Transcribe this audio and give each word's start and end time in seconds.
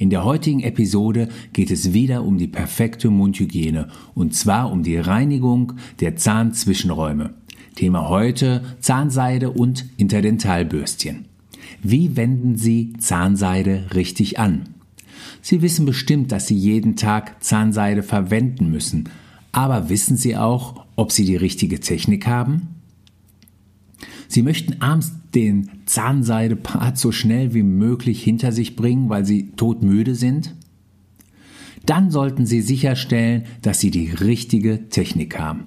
In 0.00 0.08
der 0.08 0.24
heutigen 0.24 0.60
Episode 0.60 1.28
geht 1.52 1.70
es 1.70 1.92
wieder 1.92 2.24
um 2.24 2.38
die 2.38 2.46
perfekte 2.46 3.10
Mundhygiene 3.10 3.88
und 4.14 4.34
zwar 4.34 4.72
um 4.72 4.82
die 4.82 4.96
Reinigung 4.96 5.74
der 6.00 6.16
Zahnzwischenräume. 6.16 7.34
Thema 7.74 8.08
heute 8.08 8.62
Zahnseide 8.80 9.50
und 9.50 9.84
Interdentalbürstchen. 9.98 11.26
Wie 11.82 12.16
wenden 12.16 12.56
Sie 12.56 12.94
Zahnseide 12.98 13.90
richtig 13.92 14.38
an? 14.38 14.70
Sie 15.42 15.60
wissen 15.60 15.84
bestimmt, 15.84 16.32
dass 16.32 16.46
Sie 16.46 16.56
jeden 16.56 16.96
Tag 16.96 17.44
Zahnseide 17.44 18.02
verwenden 18.02 18.70
müssen, 18.70 19.10
aber 19.52 19.90
wissen 19.90 20.16
Sie 20.16 20.34
auch, 20.34 20.86
ob 20.96 21.12
Sie 21.12 21.26
die 21.26 21.36
richtige 21.36 21.78
Technik 21.78 22.26
haben? 22.26 22.79
Sie 24.30 24.42
möchten 24.42 24.80
abends 24.80 25.12
den 25.34 25.68
Zahnseidepart 25.86 26.96
so 26.96 27.10
schnell 27.10 27.52
wie 27.52 27.64
möglich 27.64 28.22
hinter 28.22 28.52
sich 28.52 28.76
bringen, 28.76 29.08
weil 29.08 29.26
Sie 29.26 29.50
todmüde 29.56 30.14
sind? 30.14 30.54
Dann 31.84 32.12
sollten 32.12 32.46
Sie 32.46 32.60
sicherstellen, 32.60 33.42
dass 33.62 33.80
Sie 33.80 33.90
die 33.90 34.08
richtige 34.08 34.88
Technik 34.88 35.36
haben. 35.36 35.66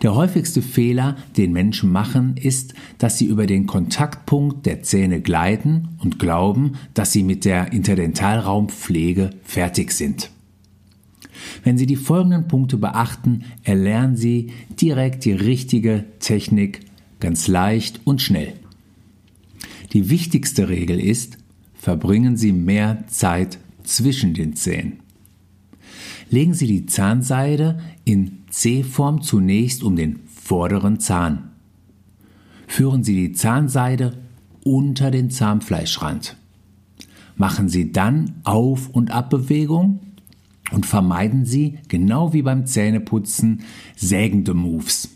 Der 0.00 0.14
häufigste 0.14 0.62
Fehler, 0.62 1.16
den 1.36 1.52
Menschen 1.52 1.90
machen, 1.90 2.36
ist, 2.36 2.74
dass 2.98 3.18
sie 3.18 3.26
über 3.26 3.46
den 3.46 3.66
Kontaktpunkt 3.66 4.64
der 4.64 4.82
Zähne 4.82 5.20
gleiten 5.20 5.88
und 5.98 6.20
glauben, 6.20 6.74
dass 6.94 7.10
sie 7.10 7.24
mit 7.24 7.44
der 7.44 7.72
Interdentalraumpflege 7.72 9.30
fertig 9.42 9.90
sind. 9.92 10.30
Wenn 11.64 11.78
Sie 11.78 11.86
die 11.86 11.96
folgenden 11.96 12.46
Punkte 12.46 12.76
beachten, 12.76 13.44
erlernen 13.64 14.16
Sie 14.16 14.52
direkt 14.80 15.24
die 15.24 15.32
richtige 15.32 16.04
Technik 16.20 16.80
ganz 17.22 17.48
leicht 17.48 18.00
und 18.04 18.20
schnell. 18.20 18.54
Die 19.94 20.10
wichtigste 20.10 20.68
Regel 20.68 21.00
ist, 21.00 21.38
verbringen 21.72 22.36
Sie 22.36 22.52
mehr 22.52 23.04
Zeit 23.06 23.58
zwischen 23.84 24.34
den 24.34 24.54
Zähnen. 24.54 25.00
Legen 26.30 26.52
Sie 26.52 26.66
die 26.66 26.86
Zahnseide 26.86 27.78
in 28.04 28.38
C-Form 28.50 29.22
zunächst 29.22 29.82
um 29.82 29.96
den 29.96 30.20
vorderen 30.26 30.98
Zahn. 30.98 31.50
Führen 32.66 33.04
Sie 33.04 33.14
die 33.14 33.32
Zahnseide 33.32 34.18
unter 34.64 35.10
den 35.10 35.30
Zahnfleischrand. 35.30 36.36
Machen 37.36 37.68
Sie 37.68 37.92
dann 37.92 38.34
Auf- 38.44 38.88
und 38.90 39.10
Abbewegung 39.10 40.00
und 40.72 40.86
vermeiden 40.86 41.44
Sie, 41.44 41.78
genau 41.88 42.32
wie 42.32 42.42
beim 42.42 42.66
Zähneputzen, 42.66 43.62
sägende 43.94 44.54
Moves. 44.54 45.10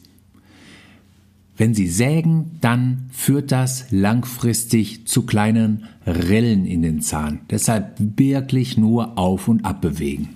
Wenn 1.56 1.72
Sie 1.72 1.88
sägen, 1.88 2.58
dann 2.60 3.06
führt 3.10 3.50
das 3.50 3.86
langfristig 3.90 5.06
zu 5.06 5.22
kleinen 5.22 5.84
Rillen 6.06 6.66
in 6.66 6.82
den 6.82 7.00
Zahn. 7.00 7.40
Deshalb 7.50 7.94
wirklich 7.98 8.76
nur 8.76 9.16
auf 9.18 9.48
und 9.48 9.64
ab 9.64 9.80
bewegen. 9.80 10.28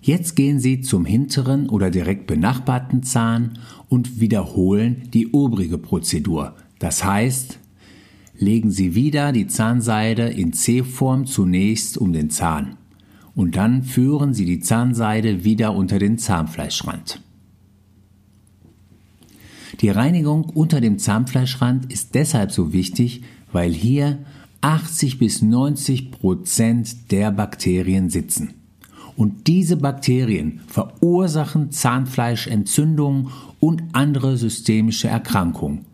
Jetzt 0.00 0.34
gehen 0.34 0.58
Sie 0.58 0.80
zum 0.80 1.04
hinteren 1.04 1.68
oder 1.68 1.90
direkt 1.90 2.26
benachbarten 2.26 3.02
Zahn 3.02 3.58
und 3.88 4.20
wiederholen 4.20 5.02
die 5.12 5.28
obrige 5.28 5.78
Prozedur. 5.78 6.56
Das 6.78 7.04
heißt, 7.04 7.58
legen 8.38 8.70
Sie 8.70 8.94
wieder 8.94 9.32
die 9.32 9.46
Zahnseide 9.46 10.28
in 10.28 10.52
C-Form 10.52 11.26
zunächst 11.26 11.98
um 11.98 12.12
den 12.12 12.30
Zahn 12.30 12.76
und 13.34 13.56
dann 13.56 13.84
führen 13.84 14.34
Sie 14.34 14.44
die 14.44 14.60
Zahnseide 14.60 15.44
wieder 15.44 15.74
unter 15.74 15.98
den 15.98 16.18
Zahnfleischrand. 16.18 17.20
Die 19.82 19.90
Reinigung 19.90 20.44
unter 20.44 20.80
dem 20.80 20.98
Zahnfleischrand 21.00 21.92
ist 21.92 22.14
deshalb 22.14 22.52
so 22.52 22.72
wichtig, 22.72 23.22
weil 23.50 23.72
hier 23.72 24.20
80 24.60 25.18
bis 25.18 25.42
90 25.42 26.12
Prozent 26.12 27.10
der 27.10 27.32
Bakterien 27.32 28.08
sitzen. 28.08 28.54
Und 29.16 29.48
diese 29.48 29.76
Bakterien 29.76 30.60
verursachen 30.68 31.72
Zahnfleischentzündungen 31.72 33.30
und 33.58 33.82
andere 33.92 34.36
systemische 34.36 35.08
Erkrankungen. 35.08 35.84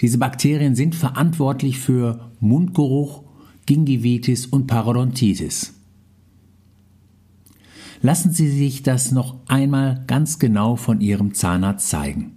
Diese 0.00 0.18
Bakterien 0.18 0.76
sind 0.76 0.94
verantwortlich 0.94 1.80
für 1.80 2.30
Mundgeruch, 2.38 3.24
Gingivitis 3.66 4.46
und 4.46 4.68
Parodontitis. 4.68 5.74
Lassen 8.02 8.32
Sie 8.32 8.48
sich 8.48 8.84
das 8.84 9.10
noch 9.10 9.36
einmal 9.48 10.04
ganz 10.06 10.38
genau 10.38 10.76
von 10.76 11.00
Ihrem 11.00 11.34
Zahnarzt 11.34 11.88
zeigen. 11.88 12.35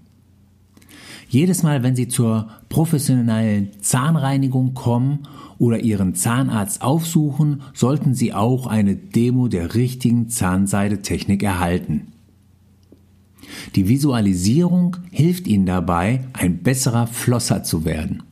Jedes 1.30 1.62
Mal, 1.62 1.84
wenn 1.84 1.96
Sie 1.96 2.08
zur 2.08 2.50
professionellen 2.70 3.70
Zahnreinigung 3.82 4.74
kommen 4.74 5.28
oder 5.60 5.80
Ihren 5.80 6.16
Zahnarzt 6.16 6.82
aufsuchen, 6.82 7.62
sollten 7.76 8.16
Sie 8.16 8.34
auch 8.34 8.66
eine 8.66 8.96
Demo 8.96 9.48
der 9.48 9.76
richtigen 9.76 10.30
Zahnseidetechnik 10.30 11.44
erhalten. 11.44 12.08
Die 13.76 13.88
Visualisierung 13.88 14.98
hilft 15.12 15.48
Ihnen 15.48 15.68
dabei, 15.68 16.22
ein 16.34 16.64
besserer 16.64 17.06
Flosser 17.06 17.64
zu 17.64 17.86
werden. 17.86 18.24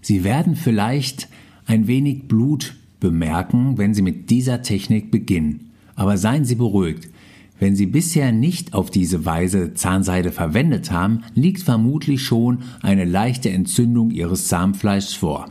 Sie 0.00 0.24
werden 0.24 0.56
vielleicht 0.56 1.28
ein 1.66 1.86
wenig 1.86 2.26
Blut 2.26 2.74
bemerken, 3.00 3.76
wenn 3.76 3.92
Sie 3.92 4.02
mit 4.02 4.30
dieser 4.30 4.62
Technik 4.62 5.10
beginnen. 5.10 5.72
Aber 5.94 6.16
seien 6.16 6.46
Sie 6.46 6.54
beruhigt, 6.54 7.10
wenn 7.58 7.74
Sie 7.74 7.86
bisher 7.86 8.32
nicht 8.32 8.74
auf 8.74 8.90
diese 8.90 9.24
Weise 9.24 9.74
Zahnseide 9.74 10.32
verwendet 10.32 10.90
haben, 10.90 11.24
liegt 11.34 11.62
vermutlich 11.62 12.22
schon 12.22 12.60
eine 12.82 13.04
leichte 13.04 13.50
Entzündung 13.50 14.10
Ihres 14.10 14.48
Zahnfleischs 14.48 15.14
vor. 15.14 15.50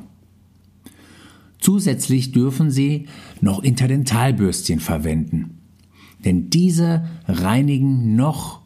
Zusätzlich 1.59 2.31
dürfen 2.31 2.71
Sie 2.71 3.07
noch 3.41 3.63
Interdentalbürstchen 3.63 4.79
verwenden, 4.79 5.59
denn 6.23 6.49
diese 6.49 7.05
reinigen 7.27 8.15
noch 8.15 8.61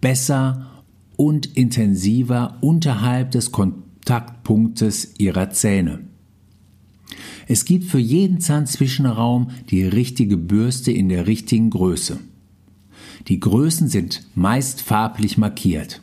besser 0.00 0.70
und 1.16 1.46
intensiver 1.56 2.58
unterhalb 2.60 3.30
des 3.30 3.50
Kontaktpunktes 3.50 5.14
Ihrer 5.18 5.50
Zähne. 5.50 6.00
Es 7.46 7.64
gibt 7.64 7.84
für 7.84 7.98
jeden 7.98 8.40
Zahnzwischenraum 8.40 9.50
die 9.70 9.84
richtige 9.84 10.36
Bürste 10.36 10.92
in 10.92 11.08
der 11.08 11.26
richtigen 11.26 11.70
Größe. 11.70 12.18
Die 13.28 13.40
Größen 13.40 13.88
sind 13.88 14.22
meist 14.34 14.82
farblich 14.82 15.38
markiert. 15.38 16.00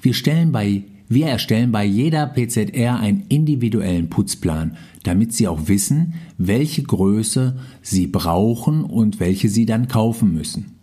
Wir, 0.00 0.14
stellen 0.14 0.52
bei, 0.52 0.84
wir 1.08 1.26
erstellen 1.26 1.72
bei 1.72 1.84
jeder 1.84 2.26
PZR 2.26 2.98
einen 2.98 3.24
individuellen 3.28 4.10
Putzplan, 4.10 4.76
damit 5.02 5.32
Sie 5.32 5.48
auch 5.48 5.68
wissen, 5.68 6.14
welche 6.38 6.82
Größe 6.82 7.56
Sie 7.82 8.06
brauchen 8.06 8.84
und 8.84 9.20
welche 9.20 9.48
Sie 9.48 9.66
dann 9.66 9.88
kaufen 9.88 10.32
müssen. 10.32 10.76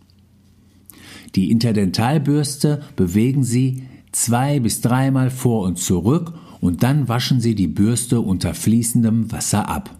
Die 1.34 1.50
Interdentalbürste 1.50 2.82
bewegen 2.96 3.44
Sie 3.44 3.84
zwei 4.12 4.58
bis 4.60 4.80
dreimal 4.80 5.30
vor 5.30 5.62
und 5.62 5.78
zurück 5.78 6.34
und 6.60 6.82
dann 6.82 7.08
waschen 7.08 7.40
Sie 7.40 7.54
die 7.54 7.68
Bürste 7.68 8.20
unter 8.20 8.54
fließendem 8.54 9.30
Wasser 9.30 9.68
ab. 9.68 9.96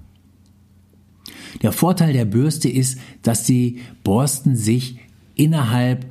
Der 1.62 1.72
Vorteil 1.72 2.12
der 2.12 2.24
Bürste 2.24 2.68
ist, 2.68 2.98
dass 3.22 3.44
die 3.44 3.80
Borsten 4.04 4.56
sich 4.56 4.98
innerhalb 5.34 6.06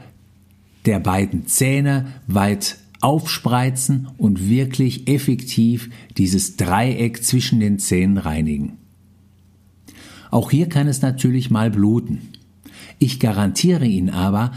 der 0.85 0.99
beiden 0.99 1.47
Zähne 1.47 2.07
weit 2.27 2.77
aufspreizen 3.01 4.07
und 4.17 4.49
wirklich 4.49 5.07
effektiv 5.07 5.89
dieses 6.17 6.57
Dreieck 6.57 7.23
zwischen 7.23 7.59
den 7.59 7.79
Zähnen 7.79 8.17
reinigen. 8.17 8.77
Auch 10.31 10.51
hier 10.51 10.67
kann 10.67 10.87
es 10.87 11.01
natürlich 11.01 11.49
mal 11.49 11.71
bluten. 11.71 12.29
Ich 12.99 13.19
garantiere 13.19 13.85
Ihnen 13.85 14.09
aber, 14.09 14.51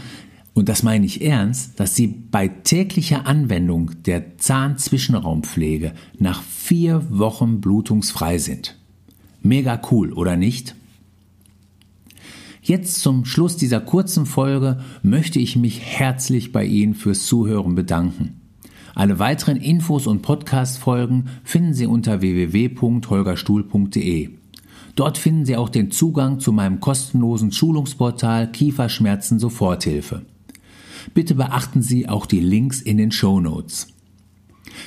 und 0.53 0.69
das 0.69 0.83
meine 0.83 1.05
ich 1.05 1.23
ernst, 1.23 1.79
dass 1.79 1.95
Sie 1.95 2.07
bei 2.07 2.47
täglicher 2.47 3.25
Anwendung 3.25 3.91
der 4.05 4.37
Zahnzwischenraumpflege 4.37 5.93
nach 6.19 6.43
vier 6.43 7.07
Wochen 7.09 7.59
blutungsfrei 7.59 8.37
sind. 8.37 8.77
Mega 9.43 9.79
cool, 9.91 10.11
oder 10.13 10.35
nicht? 10.37 10.73
Jetzt 12.61 13.01
zum 13.01 13.25
Schluss 13.25 13.57
dieser 13.57 13.81
kurzen 13.81 14.25
Folge 14.25 14.79
möchte 15.01 15.37
ich 15.37 15.57
mich 15.57 15.81
herzlich 15.81 16.53
bei 16.53 16.63
Ihnen 16.63 16.95
fürs 16.95 17.25
Zuhören 17.25 17.75
bedanken. 17.75 18.39
Alle 18.95 19.19
weiteren 19.19 19.57
Infos 19.57 20.07
und 20.07 20.21
Podcast-Folgen 20.21 21.27
finden 21.43 21.73
Sie 21.73 21.87
unter 21.87 22.21
www.holgerstuhl.de. 22.21 24.29
Dort 24.95 25.17
finden 25.17 25.45
Sie 25.45 25.57
auch 25.57 25.67
den 25.67 25.91
Zugang 25.91 26.39
zu 26.39 26.53
meinem 26.53 26.79
kostenlosen 26.79 27.51
Schulungsportal 27.51 28.49
Kieferschmerzen 28.49 29.39
Soforthilfe. 29.39 30.21
Bitte 31.13 31.35
beachten 31.35 31.81
Sie 31.81 32.07
auch 32.07 32.25
die 32.25 32.39
Links 32.39 32.79
in 32.79 32.95
den 32.95 33.11
Show 33.11 33.41
Notes. 33.41 33.92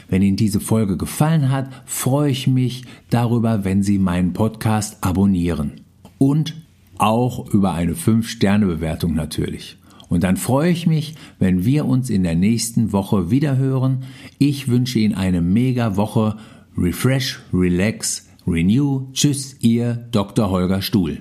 Wenn 0.08 0.22
Ihnen 0.22 0.36
diese 0.36 0.60
Folge 0.60 0.96
gefallen 0.96 1.50
hat, 1.50 1.70
freue 1.84 2.30
ich 2.30 2.46
mich 2.46 2.84
darüber, 3.10 3.64
wenn 3.64 3.82
Sie 3.82 3.98
meinen 3.98 4.32
Podcast 4.32 5.02
abonnieren. 5.02 5.80
Und 6.18 6.54
auch 6.98 7.52
über 7.52 7.74
eine 7.74 7.94
5-Sterne-Bewertung 7.94 9.14
natürlich. 9.14 9.76
Und 10.08 10.22
dann 10.22 10.36
freue 10.36 10.70
ich 10.70 10.86
mich, 10.86 11.14
wenn 11.38 11.64
wir 11.64 11.86
uns 11.86 12.10
in 12.10 12.22
der 12.22 12.36
nächsten 12.36 12.92
Woche 12.92 13.30
wieder 13.30 13.56
hören. 13.56 14.04
Ich 14.38 14.68
wünsche 14.68 14.98
Ihnen 14.98 15.14
eine 15.14 15.42
mega 15.42 15.96
Woche. 15.96 16.36
Refresh, 16.78 17.40
relax, 17.52 18.28
renew. 18.46 19.08
Tschüss, 19.12 19.56
Ihr 19.60 19.94
Dr. 20.12 20.50
Holger 20.50 20.82
Stuhl. 20.82 21.20